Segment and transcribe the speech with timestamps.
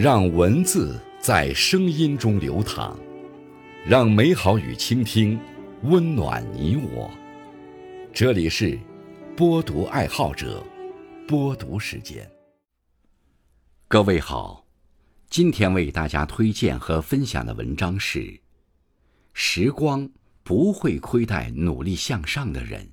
[0.00, 2.96] 让文字在声音中流淌，
[3.84, 5.36] 让美好与倾听
[5.82, 7.10] 温暖你我。
[8.12, 8.78] 这里是
[9.36, 10.64] 播读爱好者
[11.26, 12.30] 播读时间。
[13.88, 14.64] 各位好，
[15.28, 18.20] 今天为大家推荐和分享的文章是
[19.32, 20.08] 《时光
[20.44, 22.84] 不会亏待努力向上的人》，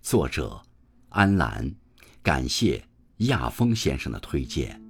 [0.00, 0.62] 作者
[1.10, 1.70] 安澜。
[2.22, 2.82] 感谢
[3.18, 4.83] 亚峰先生的推荐。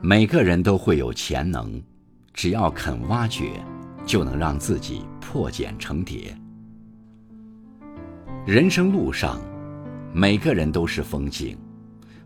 [0.00, 1.82] 每个人都会有潜能，
[2.32, 3.60] 只要肯挖掘，
[4.06, 6.32] 就能让自己破茧成蝶。
[8.46, 9.40] 人生路上，
[10.12, 11.58] 每个人都是风景，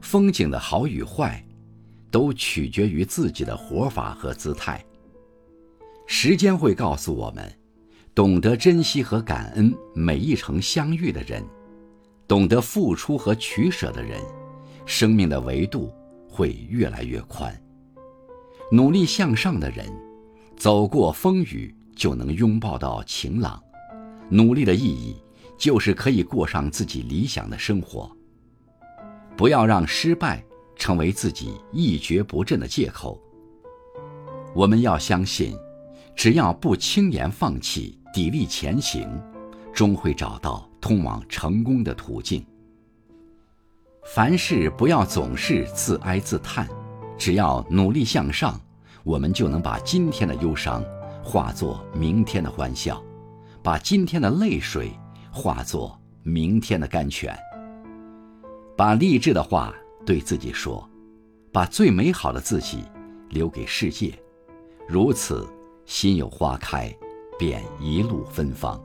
[0.02, 1.42] 风景的好与坏，
[2.10, 4.84] 都取决于自己的活法和姿态。
[6.06, 7.50] 时间会告诉我们，
[8.14, 11.42] 懂得珍惜和感恩每一程相遇的人，
[12.28, 14.20] 懂得付出和取舍的人，
[14.84, 15.90] 生命的维度
[16.28, 17.50] 会越来越宽。
[18.72, 19.86] 努力向上的人，
[20.56, 23.62] 走过风雨就能拥抱到晴朗。
[24.30, 25.14] 努力的意义，
[25.58, 28.10] 就是可以过上自己理想的生活。
[29.36, 30.42] 不要让失败
[30.74, 33.20] 成为自己一蹶不振的借口。
[34.54, 35.54] 我们要相信，
[36.16, 39.06] 只要不轻言放弃，砥砺前行，
[39.74, 42.42] 终会找到通往成功的途径。
[44.14, 46.66] 凡事不要总是自哀自叹。
[47.22, 48.60] 只要努力向上，
[49.04, 50.84] 我们就能把今天的忧伤
[51.22, 53.00] 化作明天的欢笑，
[53.62, 54.90] 把今天的泪水
[55.30, 57.32] 化作明天的甘泉。
[58.76, 59.72] 把励志的话
[60.04, 60.84] 对自己说，
[61.52, 62.82] 把最美好的自己
[63.30, 64.12] 留给世界，
[64.88, 65.46] 如此，
[65.86, 66.92] 心有花开，
[67.38, 68.82] 便一路芬芳。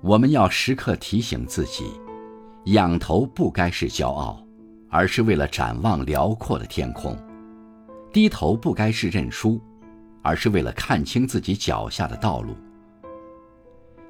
[0.00, 1.84] 我们要时刻提醒自己，
[2.72, 4.45] 仰头不该是骄傲。
[4.96, 7.14] 而是为了展望辽阔的天空，
[8.14, 9.60] 低头不该是认输，
[10.22, 12.56] 而是为了看清自己脚下的道路。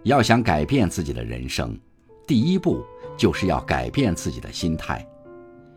[0.05, 1.77] 要想改变自己的人生，
[2.25, 2.85] 第一步
[3.17, 5.05] 就是要改变自己的心态，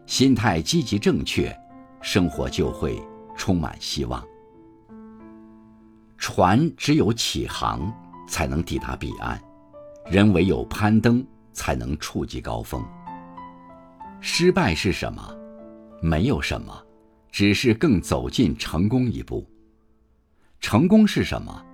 [0.06, 1.52] 心态积极正确，
[2.02, 3.02] 生活就会
[3.36, 4.24] 充满希望。
[6.20, 7.92] 船只有起航
[8.28, 9.42] 才能抵达彼岸，
[10.06, 12.86] 人唯有攀登才能触及高峰。
[14.22, 15.36] 失败是什么？
[16.02, 16.74] 没有什么，
[17.32, 19.46] 只是更走近成功一步。
[20.60, 21.66] 成功是什么？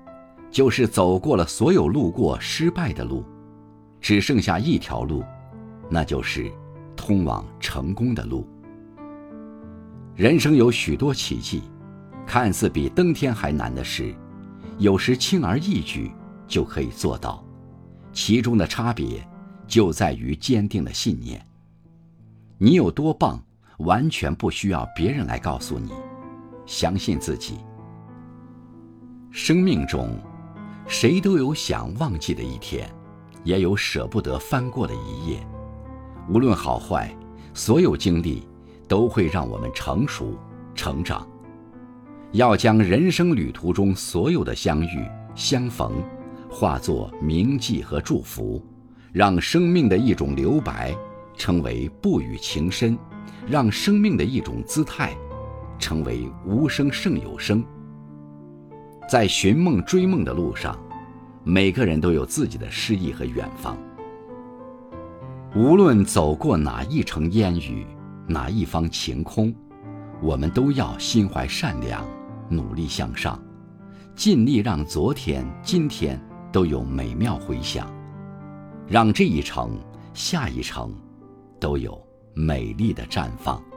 [0.52, 3.26] 就是走过了所有路过失败的路，
[4.00, 5.24] 只剩下一条路，
[5.90, 6.52] 那就是
[6.96, 8.48] 通往成功的路。
[10.16, 11.64] 人生有许多奇迹，
[12.26, 14.16] 看似比登天还难的事，
[14.78, 16.12] 有时轻而易举
[16.48, 17.44] 就可以做到。
[18.14, 19.28] 其中的差别，
[19.68, 21.46] 就在于坚定的信念。
[22.58, 23.42] 你有多棒，
[23.80, 25.92] 完全不需要别人来告诉你。
[26.66, 27.58] 相信自己。
[29.30, 30.18] 生命中，
[30.88, 32.90] 谁都有想忘记的一天，
[33.44, 35.46] 也有舍不得翻过的一页。
[36.30, 37.14] 无论好坏，
[37.54, 38.48] 所有经历
[38.88, 40.34] 都会让我们成熟、
[40.74, 41.28] 成长。
[42.32, 45.06] 要将人生旅途中所有的相遇、
[45.36, 45.92] 相逢，
[46.50, 48.66] 化作铭记和祝福，
[49.12, 50.96] 让生命的一种留白。
[51.38, 52.97] 成为不语情深，
[53.47, 55.16] 让生命的一种姿态，
[55.78, 57.63] 成为无声胜有声。
[59.09, 60.78] 在寻梦追梦的路上，
[61.44, 63.78] 每个人都有自己的诗意和远方。
[65.56, 67.85] 无论走过哪一程烟雨，
[68.28, 69.53] 哪一方晴空，
[70.22, 72.03] 我们都要心怀善良，
[72.50, 73.40] 努力向上，
[74.16, 76.19] 尽力让昨天、今天
[76.52, 77.88] 都有美妙回响，
[78.88, 79.79] 让这一程、
[80.14, 80.91] 下一程。
[81.66, 82.00] 都有
[82.35, 83.75] 美丽的绽放。